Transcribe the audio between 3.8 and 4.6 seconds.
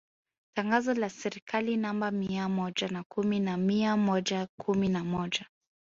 moja